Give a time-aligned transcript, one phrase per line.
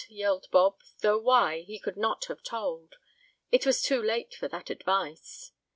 [0.09, 2.95] yelled Bob, though why, he could not have told.
[3.51, 5.51] It was too late for that advice.